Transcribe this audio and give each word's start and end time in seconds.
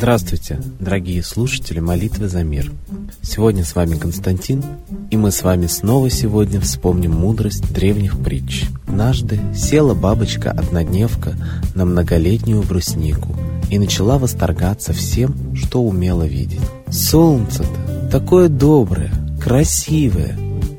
Здравствуйте, 0.00 0.58
дорогие 0.78 1.22
слушатели 1.22 1.78
молитвы 1.78 2.26
за 2.26 2.42
мир. 2.42 2.72
Сегодня 3.20 3.66
с 3.66 3.74
вами 3.74 3.96
Константин, 3.96 4.64
и 5.10 5.18
мы 5.18 5.30
с 5.30 5.42
вами 5.42 5.66
снова 5.66 6.08
сегодня 6.08 6.58
вспомним 6.58 7.10
мудрость 7.10 7.70
древних 7.70 8.18
притч. 8.18 8.64
Однажды 8.88 9.38
села 9.54 9.92
бабочка-однодневка 9.92 11.34
на 11.74 11.84
многолетнюю 11.84 12.62
бруснику 12.62 13.36
и 13.68 13.78
начала 13.78 14.16
восторгаться 14.16 14.94
всем, 14.94 15.54
что 15.54 15.82
умела 15.82 16.22
видеть. 16.22 16.62
Солнце-то 16.88 18.08
такое 18.10 18.48
доброе, 18.48 19.12
красивое, 19.38 20.34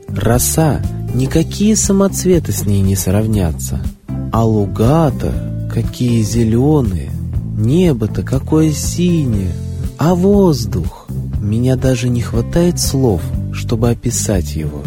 роса, 0.08 0.82
никакие 1.14 1.76
самоцветы 1.76 2.54
с 2.54 2.66
ней 2.66 2.82
не 2.82 2.96
сравнятся, 2.96 3.84
а 4.32 4.44
луга-то 4.44 5.70
какие 5.72 6.24
зеленые, 6.24 7.12
Небо-то 7.62 8.24
какое 8.24 8.72
синее, 8.72 9.54
а 10.00 10.16
воздух! 10.16 11.06
Меня 11.40 11.76
даже 11.76 12.10
не 12.10 12.20
хватает 12.20 12.80
слов, 12.80 13.22
чтобы 13.54 13.92
описать 13.92 14.56
его. 14.56 14.82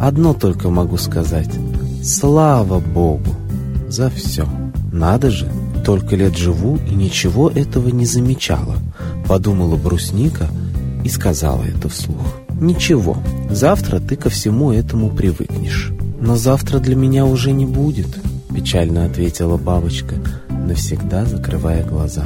Одно 0.00 0.34
только 0.34 0.68
могу 0.68 0.96
сказать. 0.96 1.50
Слава 2.02 2.80
Богу 2.80 3.30
за 3.88 4.10
все. 4.10 4.48
Надо 4.92 5.30
же, 5.30 5.48
только 5.86 6.16
лет 6.16 6.36
живу 6.36 6.76
и 6.90 6.92
ничего 6.92 7.48
этого 7.48 7.88
не 7.90 8.04
замечала, 8.04 8.78
подумала 9.28 9.76
брусника 9.76 10.48
и 11.04 11.08
сказала 11.08 11.62
это 11.62 11.88
вслух. 11.88 12.40
Ничего, 12.60 13.16
завтра 13.48 14.00
ты 14.00 14.16
ко 14.16 14.28
всему 14.28 14.72
этому 14.72 15.08
привыкнешь. 15.08 15.92
Но 16.20 16.34
завтра 16.34 16.80
для 16.80 16.96
меня 16.96 17.26
уже 17.26 17.52
не 17.52 17.64
будет, 17.64 18.08
печально 18.52 19.04
ответила 19.04 19.56
бабочка 19.56 20.16
навсегда 20.62 21.24
закрывая 21.26 21.84
глаза. 21.84 22.24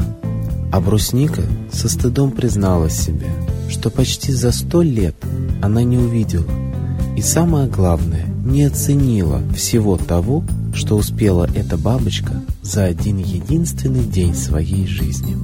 А 0.73 0.81
брусника 0.81 1.43
со 1.73 1.89
стыдом 1.89 2.31
призналась 2.31 2.99
себе, 2.99 3.29
что 3.69 3.91
почти 3.91 4.33
за 4.33 4.53
сто 4.53 4.83
лет 4.83 5.17
она 5.63 5.83
не 5.83 5.99
увидела 5.99 6.47
и, 7.17 7.23
самое 7.23 7.69
главное, 7.69 8.27
не 8.45 8.65
оценила 8.65 9.41
всего 9.55 9.97
того, 9.97 10.45
что 10.75 10.97
успела 10.97 11.49
эта 11.55 11.79
бабочка 11.79 12.43
за 12.63 12.85
один 12.85 13.19
единственный 13.19 14.05
день 14.05 14.35
своей 14.35 14.87
жизни. 14.87 15.37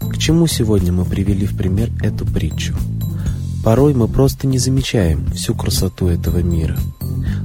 К 0.00 0.16
чему 0.16 0.46
сегодня 0.46 0.92
мы 0.92 1.04
привели 1.04 1.46
в 1.46 1.56
пример 1.56 1.90
эту 2.00 2.24
притчу? 2.24 2.74
Порой 3.64 3.94
мы 3.94 4.08
просто 4.08 4.46
не 4.46 4.58
замечаем 4.58 5.26
всю 5.32 5.54
красоту 5.54 6.06
этого 6.06 6.38
мира. 6.38 6.78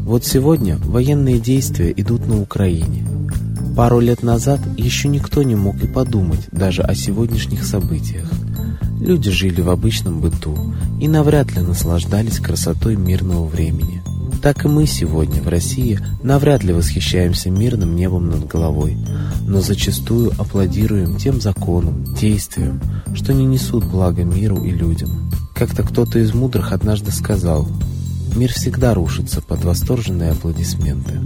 Вот 0.01 0.25
сегодня 0.25 0.77
военные 0.77 1.39
действия 1.39 1.91
идут 1.95 2.27
на 2.27 2.39
Украине– 2.41 3.07
Пару 3.79 4.01
лет 4.01 4.23
назад 4.23 4.59
еще 4.75 5.07
никто 5.07 5.41
не 5.41 5.55
мог 5.55 5.81
и 5.81 5.87
подумать 5.87 6.49
даже 6.51 6.81
о 6.81 6.93
сегодняшних 6.93 7.63
событиях. 7.63 8.29
Люди 8.99 9.31
жили 9.31 9.61
в 9.61 9.69
обычном 9.69 10.19
быту 10.19 10.75
и 10.99 11.07
навряд 11.07 11.55
ли 11.55 11.61
наслаждались 11.61 12.39
красотой 12.39 12.97
мирного 12.97 13.45
времени. 13.45 14.03
Так 14.41 14.65
и 14.65 14.67
мы 14.67 14.85
сегодня 14.85 15.41
в 15.41 15.47
России 15.47 15.97
навряд 16.21 16.61
ли 16.65 16.73
восхищаемся 16.73 17.51
мирным 17.51 17.95
небом 17.95 18.29
над 18.29 18.47
головой, 18.47 18.97
но 19.47 19.61
зачастую 19.61 20.33
аплодируем 20.37 21.15
тем 21.15 21.39
законам, 21.39 22.03
действиям, 22.15 22.81
что 23.15 23.33
не 23.33 23.45
несут 23.45 23.85
блага 23.85 24.25
миру 24.25 24.61
и 24.61 24.71
людям. 24.71 25.31
Как-то 25.55 25.83
кто-то 25.83 26.19
из 26.19 26.33
мудрых 26.33 26.73
однажды 26.73 27.11
сказал, 27.11 27.65
«Мир 28.35 28.51
всегда 28.51 28.93
рушится 28.93 29.41
под 29.41 29.63
восторженные 29.63 30.31
аплодисменты, 30.31 31.21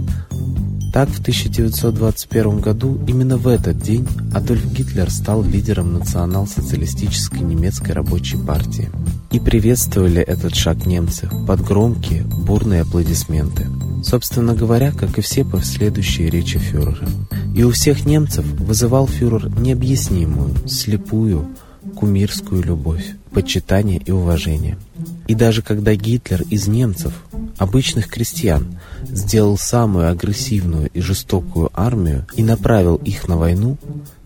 так, 0.94 1.08
в 1.08 1.18
1921 1.18 2.60
году, 2.60 3.00
именно 3.08 3.36
в 3.36 3.48
этот 3.48 3.80
день, 3.80 4.06
Адольф 4.32 4.64
Гитлер 4.72 5.10
стал 5.10 5.42
лидером 5.42 5.94
национал-социалистической 5.94 7.40
немецкой 7.40 7.94
рабочей 7.94 8.36
партии. 8.36 8.92
И 9.32 9.40
приветствовали 9.40 10.22
этот 10.22 10.54
шаг 10.54 10.86
немцы 10.86 11.28
под 11.48 11.62
громкие, 11.62 12.22
бурные 12.22 12.82
аплодисменты. 12.82 13.66
Собственно 14.04 14.54
говоря, 14.54 14.92
как 14.92 15.18
и 15.18 15.20
все 15.20 15.44
последующие 15.44 16.30
речи 16.30 16.60
фюрера. 16.60 17.08
И 17.56 17.64
у 17.64 17.72
всех 17.72 18.06
немцев 18.06 18.46
вызывал 18.60 19.08
фюрер 19.08 19.50
необъяснимую, 19.58 20.54
слепую, 20.68 21.48
кумирскую 21.96 22.62
любовь, 22.62 23.16
почитание 23.32 23.98
и 23.98 24.12
уважение. 24.12 24.78
И 25.26 25.34
даже 25.34 25.62
когда 25.62 25.92
Гитлер 25.96 26.42
из 26.50 26.68
немцев, 26.68 27.12
обычных 27.58 28.08
крестьян, 28.08 28.78
сделал 29.04 29.56
самую 29.58 30.10
агрессивную 30.10 30.88
и 30.92 31.00
жестокую 31.00 31.70
армию 31.74 32.26
и 32.36 32.42
направил 32.42 32.96
их 32.96 33.28
на 33.28 33.36
войну, 33.36 33.76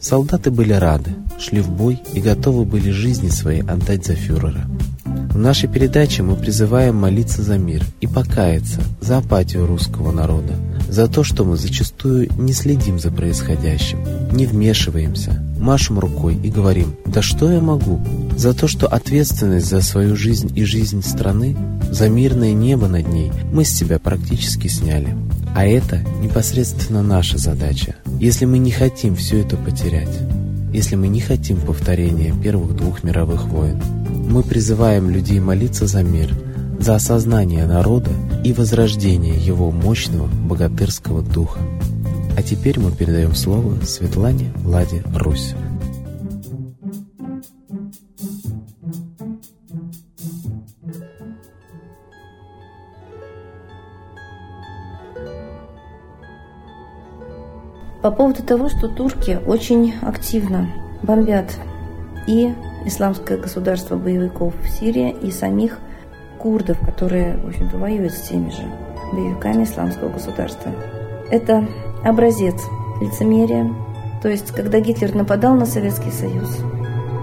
солдаты 0.00 0.50
были 0.50 0.72
рады, 0.72 1.15
шли 1.39 1.61
в 1.61 1.71
бой 1.71 2.00
и 2.12 2.21
готовы 2.21 2.65
были 2.65 2.91
жизни 2.91 3.28
свои 3.28 3.61
отдать 3.61 4.06
за 4.06 4.15
фюрера. 4.15 4.66
В 5.05 5.39
нашей 5.39 5.69
передаче 5.69 6.22
мы 6.22 6.37
призываем 6.37 6.97
молиться 6.97 7.43
за 7.43 7.59
мир 7.59 7.84
и 8.00 8.06
покаяться 8.06 8.81
за 9.00 9.19
апатию 9.19 9.66
русского 9.66 10.10
народа, 10.10 10.55
за 10.89 11.06
то, 11.06 11.22
что 11.22 11.45
мы 11.45 11.56
зачастую 11.56 12.28
не 12.39 12.53
следим 12.53 12.99
за 12.99 13.10
происходящим, 13.10 13.99
не 14.33 14.47
вмешиваемся, 14.47 15.43
машем 15.59 15.99
рукой 15.99 16.37
и 16.43 16.51
говорим 16.51 16.95
«Да 17.07 17.23
что 17.23 17.51
я 17.51 17.61
могу?», 17.61 18.01
за 18.37 18.55
то, 18.55 18.69
что 18.69 18.87
ответственность 18.87 19.67
за 19.67 19.83
свою 19.83 20.17
жизнь 20.17 20.53
и 20.55 20.65
жизнь 20.65 21.03
страны, 21.03 21.57
за 21.91 22.09
мирное 22.09 22.53
небо 22.53 22.89
над 22.89 23.09
ней 23.09 23.33
мы 23.53 23.65
с 23.65 23.71
себя 23.71 23.99
практически 23.99 24.69
сняли. 24.69 25.17
А 25.55 25.65
это 25.65 26.05
непосредственно 26.23 27.03
наша 27.03 27.39
задача. 27.39 27.97
Если 28.21 28.45
мы 28.45 28.59
не 28.59 28.71
хотим 28.71 29.17
все 29.17 29.41
это 29.41 29.57
потерять, 29.57 30.17
если 30.73 30.97
мы 30.97 31.09
не 31.09 31.21
хотим 31.21 31.61
повторения 31.61 32.35
первых 32.43 32.77
двух 32.77 33.03
мировых 33.03 33.47
войн, 33.47 33.83
мы 34.29 34.43
призываем 34.43 35.11
людей 35.11 35.41
молиться 35.41 35.87
за 35.87 36.03
мир, 36.03 36.35
за 36.79 36.97
осознание 36.97 37.67
народа 37.67 38.11
и 38.45 38.53
возрождение 38.53 39.35
его 39.35 39.71
мощного 39.71 40.27
богатырского 40.27 41.23
духа. 41.23 41.61
А 42.38 42.43
теперь 42.43 42.78
мы 42.78 42.93
передаем 42.93 43.34
слово 43.34 43.75
Светлане 43.84 44.53
Ладе 44.65 45.03
Русь. 45.12 45.56
по 58.03 58.12
поводу 58.12 58.44
того, 58.44 58.69
что 58.69 58.87
турки 58.87 59.41
очень 59.44 59.94
активно 60.00 60.69
бомбят 61.03 61.59
и 62.28 62.54
исламское 62.87 63.37
государство 63.37 63.97
боевиков 63.97 64.54
в 64.62 64.69
Сирии, 64.69 65.10
и 65.10 65.32
самих 65.32 65.81
курдов, 66.38 66.78
которые, 66.78 67.37
в 67.38 67.48
общем-то, 67.48 67.78
воюют 67.78 68.12
с 68.12 68.28
теми 68.28 68.50
же 68.50 68.62
боевиками 69.12 69.65
исламского 69.65 70.10
государства. 70.10 70.72
Это 71.31 71.66
образец 72.04 72.66
лицемерия. 73.00 73.75
То 74.22 74.28
есть, 74.28 74.50
когда 74.53 74.81
Гитлер 74.81 75.14
нападал 75.14 75.54
на 75.54 75.66
Советский 75.66 76.10
Союз, 76.10 76.59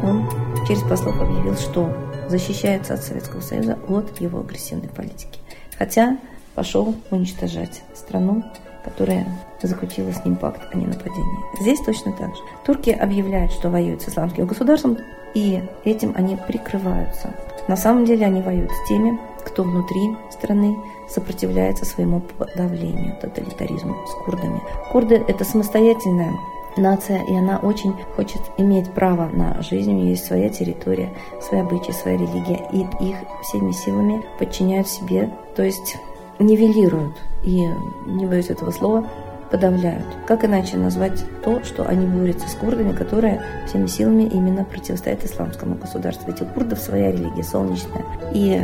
он 0.04 0.30
через 0.68 0.82
послов 0.84 1.20
объявил, 1.20 1.56
что 1.56 1.90
защищается 2.30 2.94
от 2.94 3.04
Советского 3.04 3.42
Союза 3.42 3.78
от 3.88 4.20
его 4.20 4.40
агрессивной 4.40 4.90
политики. 4.90 5.40
Хотя 5.78 6.18
пошел 6.56 6.96
уничтожать 7.12 7.84
страну, 7.94 8.44
которая 8.84 9.28
заключила 9.62 10.12
с 10.12 10.24
ним 10.24 10.36
пакт 10.36 10.62
о 10.74 10.78
ненападении. 10.78 11.62
Здесь 11.62 11.80
точно 11.82 12.12
так 12.14 12.36
же. 12.36 12.42
Турки 12.66 12.92
объявляют, 12.92 13.52
что 13.52 13.70
воюют 13.70 14.02
с 14.02 14.10
исламским 14.10 14.46
государством, 14.46 14.98
и 15.34 15.62
этим 15.84 16.14
они 16.16 16.38
прикрываются. 16.48 17.34
На 17.68 17.76
самом 17.76 18.06
деле 18.06 18.26
они 18.26 18.42
воюют 18.42 18.72
с 18.72 18.88
теми, 18.88 19.20
кто 19.44 19.64
внутри 19.64 20.16
страны 20.32 20.78
сопротивляется 21.10 21.86
своему 21.86 22.22
подавлению, 22.22 23.16
тоталитаризму, 23.22 23.96
с 24.08 24.24
курдами. 24.24 24.62
Курды– 24.92 25.24
это 25.28 25.44
самостоятельная 25.44 26.34
нация, 26.78 27.24
и 27.24 27.36
она 27.36 27.58
очень 27.58 27.94
хочет 28.16 28.42
иметь 28.58 28.92
право 28.92 29.28
на 29.28 29.62
жизнь, 29.62 29.92
у 29.92 29.96
нее 29.96 30.10
есть 30.12 30.26
своя 30.26 30.50
территория, 30.50 31.10
свои 31.42 31.62
обычаи, 31.62 31.92
своя 31.92 32.18
религия, 32.18 32.68
и 32.72 32.82
их 33.10 33.18
всеми 33.44 33.72
силами 33.72 34.24
подчиняют 34.40 34.88
себе, 34.88 35.30
то 35.56 35.64
есть 35.64 35.98
нивелируют, 36.40 37.16
и 37.44 37.66
не 38.08 38.26
боюсь 38.26 38.50
этого 38.50 38.72
слова, 38.72 39.08
подавляют. 39.52 40.06
Как 40.28 40.44
иначе 40.44 40.76
назвать 40.76 41.24
то, 41.44 41.64
что 41.64 41.86
они 41.88 42.06
борются 42.08 42.50
с 42.50 42.56
курдами, 42.56 42.94
которые 42.94 43.42
всеми 43.68 43.88
силами 43.88 44.24
именно 44.24 44.66
противостоят 44.66 45.24
исламскому 45.24 45.76
государству? 45.76 46.26
Ведь 46.28 46.42
у 46.42 46.46
курдов 46.46 46.80
своя 46.80 47.12
религия, 47.12 47.44
солнечная. 47.44 48.04
И 48.34 48.62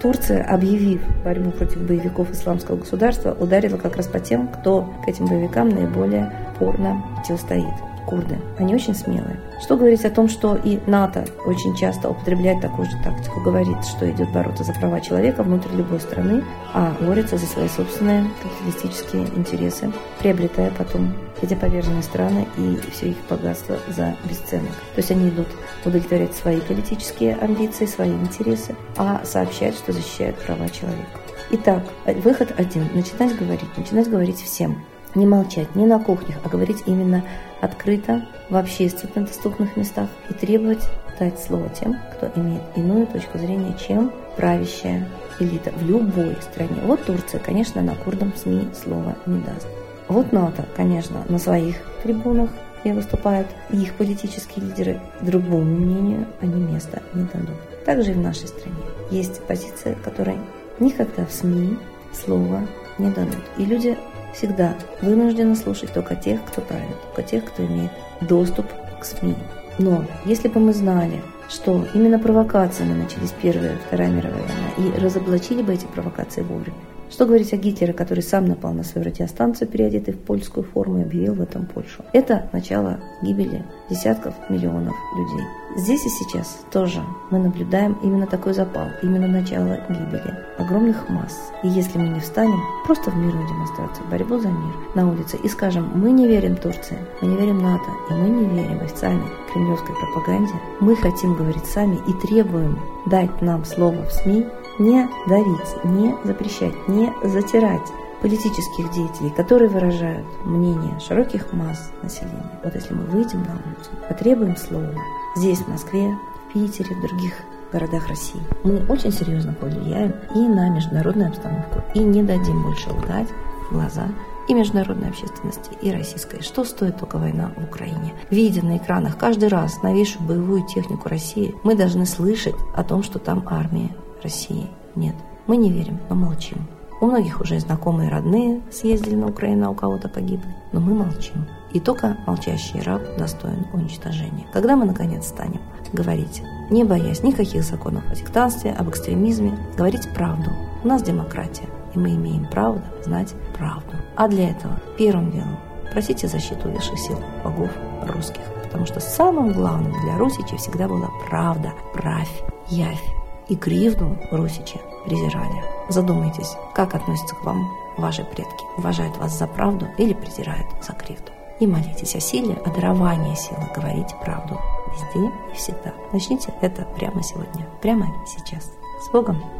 Турция, 0.00 0.42
объявив 0.44 1.02
борьбу 1.24 1.50
против 1.50 1.82
боевиков 1.82 2.30
исламского 2.30 2.76
государства, 2.76 3.36
ударила 3.38 3.76
как 3.76 3.96
раз 3.96 4.06
по 4.06 4.18
тем, 4.18 4.48
кто 4.48 4.82
к 5.04 5.08
этим 5.08 5.26
боевикам 5.26 5.68
наиболее 5.68 6.32
порно 6.58 7.04
противостоит. 7.16 7.89
Курды. 8.10 8.38
Они 8.58 8.74
очень 8.74 8.94
смелые. 8.94 9.40
Что 9.62 9.76
говорить 9.76 10.04
о 10.04 10.10
том, 10.10 10.28
что 10.28 10.56
и 10.56 10.80
НАТО 10.86 11.24
очень 11.46 11.76
часто 11.76 12.10
употребляет 12.10 12.60
такую 12.60 12.90
же 12.90 12.96
тактику. 13.04 13.40
Говорит, 13.40 13.84
что 13.84 14.10
идет 14.10 14.32
бороться 14.32 14.64
за 14.64 14.72
права 14.72 15.00
человека 15.00 15.44
внутри 15.44 15.76
любой 15.76 16.00
страны, 16.00 16.42
а 16.74 16.92
борется 17.00 17.38
за 17.38 17.46
свои 17.46 17.68
собственные 17.68 18.26
капиталистические 18.42 19.22
интересы, 19.36 19.92
приобретая 20.18 20.70
потом 20.72 21.14
эти 21.40 21.54
поверженные 21.54 22.02
страны 22.02 22.46
и 22.58 22.78
все 22.92 23.10
их 23.10 23.16
богатство 23.28 23.78
за 23.88 24.14
бесценок. 24.28 24.72
То 24.94 24.98
есть 24.98 25.10
они 25.10 25.28
идут 25.28 25.48
удовлетворять 25.84 26.34
свои 26.34 26.60
политические 26.60 27.36
амбиции, 27.36 27.86
свои 27.86 28.10
интересы, 28.10 28.74
а 28.96 29.22
сообщать, 29.24 29.74
что 29.76 29.92
защищают 29.92 30.36
права 30.36 30.68
человека. 30.68 31.20
Итак, 31.52 31.82
выход 32.22 32.52
один– 32.58 32.88
начинать 32.94 33.36
говорить, 33.36 33.76
начинать 33.76 34.08
говорить 34.08 34.40
всем. 34.40 34.84
Не 35.14 35.26
молчать, 35.26 35.74
не 35.74 35.86
на 35.86 35.98
кухнях, 35.98 36.36
а 36.44 36.48
говорить 36.48 36.84
именно 36.86 37.24
открыто, 37.60 38.22
в 38.48 38.56
общественно 38.56 39.26
доступных 39.26 39.76
местах 39.76 40.08
и 40.28 40.34
требовать 40.34 40.88
дать 41.18 41.38
слово 41.38 41.68
тем, 41.68 41.96
кто 42.12 42.30
имеет 42.40 42.62
иную 42.76 43.06
точку 43.06 43.38
зрения, 43.38 43.76
чем 43.86 44.12
правящая 44.36 45.06
элита 45.38 45.70
в 45.72 45.82
любой 45.82 46.36
стране. 46.40 46.80
Вот 46.84 47.04
Турция, 47.04 47.40
конечно, 47.40 47.82
на 47.82 47.94
курдам 47.94 48.32
СМИ 48.36 48.68
слова 48.74 49.16
не 49.26 49.40
даст. 49.40 49.66
Вот 50.08 50.32
НАТО, 50.32 50.66
конечно, 50.76 51.24
на 51.28 51.38
своих 51.38 51.76
трибунах 52.02 52.50
и 52.82 52.92
выступают, 52.92 53.46
их 53.70 53.94
политические 53.94 54.66
лидеры 54.66 55.00
другому 55.20 55.64
мнению 55.64 56.26
они 56.40 56.62
места 56.62 57.02
не 57.14 57.24
дадут. 57.24 57.56
Также 57.84 58.12
и 58.12 58.14
в 58.14 58.20
нашей 58.20 58.48
стране 58.48 58.76
есть 59.10 59.42
позиция, 59.42 59.94
которая 59.96 60.38
никогда 60.78 61.26
в 61.26 61.32
СМИ 61.32 61.78
слова 62.12 62.62
не 62.98 63.10
дадут. 63.10 63.42
И 63.58 63.64
люди 63.64 63.98
всегда 64.34 64.74
вынуждены 65.02 65.56
слушать 65.56 65.92
только 65.92 66.16
тех, 66.16 66.44
кто 66.44 66.60
правит, 66.60 66.96
только 67.02 67.22
тех, 67.22 67.44
кто 67.44 67.64
имеет 67.64 67.90
доступ 68.20 68.66
к 69.00 69.04
СМИ. 69.04 69.34
Но 69.78 70.04
если 70.24 70.48
бы 70.48 70.60
мы 70.60 70.72
знали, 70.72 71.20
что 71.48 71.86
именно 71.94 72.18
провокациями 72.18 72.94
начались 72.94 73.34
Первая 73.42 73.74
и 73.74 73.78
Вторая 73.86 74.08
мировая 74.08 74.42
война, 74.42 74.96
и 74.96 75.00
разоблачили 75.00 75.62
бы 75.62 75.74
эти 75.74 75.86
провокации 75.86 76.42
вовремя, 76.42 76.76
что 77.10 77.26
говорить 77.26 77.52
о 77.52 77.56
Гитлере, 77.56 77.92
который 77.92 78.22
сам 78.22 78.46
напал 78.46 78.72
на 78.72 78.84
свою 78.84 79.06
радиостанцию, 79.06 79.68
переодетый 79.68 80.14
в 80.14 80.18
польскую 80.18 80.64
форму 80.64 81.00
и 81.00 81.02
объявил 81.02 81.34
в 81.34 81.40
этом 81.40 81.66
Польшу? 81.66 82.04
Это 82.12 82.48
начало 82.52 83.00
гибели 83.22 83.64
десятков 83.90 84.34
миллионов 84.48 84.94
людей. 85.16 85.44
Здесь 85.76 86.04
и 86.04 86.08
сейчас 86.08 86.64
тоже 86.72 87.00
мы 87.30 87.38
наблюдаем 87.38 87.96
именно 88.02 88.26
такой 88.26 88.54
запал, 88.54 88.88
именно 89.02 89.28
начало 89.28 89.78
гибели 89.88 90.34
огромных 90.58 91.08
масс. 91.08 91.52
И 91.62 91.68
если 91.68 91.98
мы 91.98 92.08
не 92.08 92.20
встанем 92.20 92.60
просто 92.84 93.10
в 93.10 93.16
мирную 93.16 93.46
демонстрацию, 93.46 94.06
борьбу 94.08 94.38
за 94.38 94.48
мир 94.48 94.74
на 94.94 95.08
улице 95.08 95.36
и 95.42 95.48
скажем, 95.48 95.90
мы 95.94 96.10
не 96.10 96.26
верим 96.26 96.56
Турции, 96.56 96.98
мы 97.20 97.28
не 97.28 97.36
верим 97.36 97.58
НАТО, 97.58 97.90
и 98.10 98.14
мы 98.14 98.28
не 98.28 98.62
верим 98.62 98.80
официальной 98.80 99.28
кремлевской 99.52 99.94
пропаганде, 99.94 100.54
мы 100.80 100.96
хотим 100.96 101.34
говорить 101.34 101.66
сами 101.66 101.98
и 102.08 102.26
требуем 102.26 102.78
дать 103.06 103.40
нам 103.40 103.64
слово 103.64 104.04
в 104.04 104.12
СМИ, 104.12 104.46
не 104.80 105.08
давить, 105.28 105.84
не 105.84 106.16
запрещать, 106.24 106.88
не 106.88 107.12
затирать 107.22 107.86
политических 108.22 108.90
деятелей, 108.90 109.30
которые 109.30 109.68
выражают 109.68 110.26
мнение 110.44 110.98
широких 111.00 111.52
масс 111.52 111.92
населения. 112.02 112.50
Вот 112.64 112.74
если 112.74 112.94
мы 112.94 113.04
выйдем 113.04 113.42
на 113.42 113.52
улицу, 113.52 113.90
потребуем 114.08 114.56
слова 114.56 114.94
здесь, 115.36 115.58
в 115.58 115.68
Москве, 115.68 116.16
в 116.48 116.52
Питере, 116.52 116.96
в 116.96 117.00
других 117.02 117.34
городах 117.72 118.08
России, 118.08 118.40
мы 118.64 118.84
очень 118.88 119.12
серьезно 119.12 119.52
повлияем 119.52 120.14
и 120.34 120.40
на 120.40 120.70
международную 120.70 121.28
обстановку, 121.28 121.82
и 121.94 122.00
не 122.00 122.22
дадим 122.22 122.62
больше 122.62 122.90
лгать 122.90 123.28
в 123.68 123.74
глаза 123.74 124.08
и 124.48 124.54
международной 124.54 125.10
общественности, 125.10 125.70
и 125.80 125.92
российской. 125.92 126.42
Что 126.42 126.64
стоит 126.64 126.98
только 126.98 127.18
война 127.18 127.52
в 127.56 127.64
Украине? 127.64 128.14
Видя 128.30 128.64
на 128.64 128.78
экранах 128.78 129.16
каждый 129.16 129.48
раз 129.48 129.82
новейшую 129.82 130.26
боевую 130.26 130.66
технику 130.66 131.08
России, 131.08 131.54
мы 131.62 131.76
должны 131.76 132.04
слышать 132.04 132.56
о 132.74 132.82
том, 132.82 133.04
что 133.04 133.20
там 133.20 133.44
армия 133.46 133.90
России 134.22 134.68
нет. 134.94 135.14
Мы 135.46 135.56
не 135.56 135.70
верим, 135.70 135.98
но 136.08 136.14
молчим. 136.14 136.66
У 137.00 137.06
многих 137.06 137.40
уже 137.40 137.58
знакомые 137.58 138.10
родные 138.10 138.60
съездили 138.70 139.14
на 139.14 139.28
Украину, 139.28 139.66
а 139.66 139.70
у 139.70 139.74
кого-то 139.74 140.08
погибли. 140.08 140.54
Но 140.72 140.80
мы 140.80 140.92
молчим. 140.92 141.46
И 141.72 141.80
только 141.80 142.18
молчащий 142.26 142.82
раб 142.82 143.00
достоин 143.16 143.66
уничтожения. 143.72 144.46
Когда 144.52 144.76
мы, 144.76 144.84
наконец, 144.84 145.26
станем 145.28 145.62
говорить, 145.94 146.42
не 146.68 146.84
боясь 146.84 147.22
никаких 147.22 147.62
законов 147.62 148.04
о 148.10 148.14
сектанстве, 148.14 148.72
об 148.72 148.90
экстремизме, 148.90 149.58
говорить 149.76 150.12
правду. 150.14 150.50
У 150.84 150.88
нас 150.88 151.02
демократия, 151.02 151.68
и 151.94 151.98
мы 151.98 152.10
имеем 152.10 152.44
право 152.46 152.82
знать 153.02 153.34
правду. 153.56 153.96
А 154.16 154.28
для 154.28 154.50
этого 154.50 154.78
первым 154.98 155.30
делом 155.32 155.56
просите 155.92 156.28
защиту 156.28 156.68
высших 156.68 156.98
сил 156.98 157.18
богов 157.42 157.70
русских. 158.02 158.42
Потому 158.64 158.84
что 158.84 159.00
самым 159.00 159.52
главным 159.52 159.92
для 160.02 160.18
Русичи 160.18 160.56
всегда 160.56 160.86
была 160.86 161.08
правда, 161.28 161.72
правь, 161.94 162.42
явь 162.68 163.02
и 163.50 163.56
кривду 163.56 164.16
Русичи 164.30 164.80
презирали. 165.04 165.64
Задумайтесь, 165.88 166.56
как 166.74 166.94
относятся 166.94 167.34
к 167.34 167.44
вам 167.44 167.68
ваши 167.98 168.24
предки. 168.24 168.64
Уважают 168.78 169.16
вас 169.18 169.36
за 169.36 169.46
правду 169.46 169.88
или 169.98 170.14
презирают 170.14 170.66
за 170.80 170.92
кривду. 170.92 171.32
И 171.58 171.66
молитесь 171.66 172.14
о 172.14 172.20
силе, 172.20 172.54
о 172.64 172.70
даровании 172.70 173.34
силы 173.34 173.66
говорить 173.74 174.14
правду 174.24 174.58
везде 174.92 175.30
и 175.52 175.56
всегда. 175.56 175.92
Начните 176.12 176.54
это 176.62 176.84
прямо 176.96 177.22
сегодня, 177.22 177.66
прямо 177.82 178.06
сейчас. 178.24 178.70
С 179.04 179.10
Богом! 179.10 179.59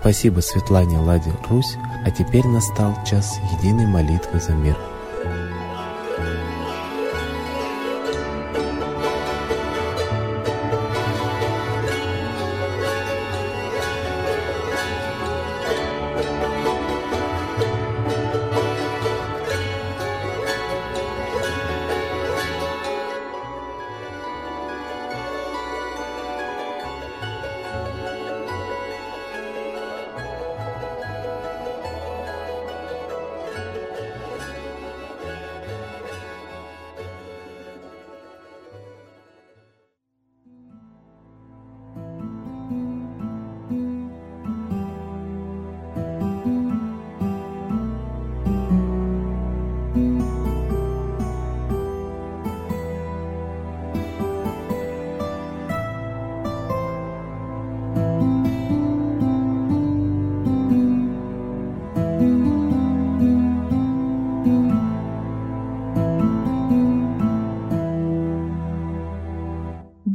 Спасибо 0.00 0.40
Светлане 0.40 0.98
Ладе 0.98 1.30
Русь, 1.50 1.76
а 2.06 2.10
теперь 2.10 2.46
настал 2.46 2.96
час 3.04 3.38
единой 3.58 3.86
молитвы 3.86 4.40
за 4.40 4.52
мир. 4.52 4.76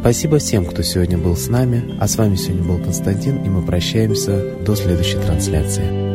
Спасибо 0.00 0.38
всем, 0.38 0.64
кто 0.64 0.82
сегодня 0.82 1.18
был 1.18 1.36
с 1.36 1.48
нами. 1.48 1.94
А 2.00 2.08
с 2.08 2.16
вами 2.16 2.34
сегодня 2.34 2.64
был 2.64 2.78
Константин, 2.78 3.44
и 3.44 3.50
мы 3.50 3.60
прощаемся 3.60 4.56
до 4.64 4.74
следующей 4.74 5.18
трансляции. 5.18 6.09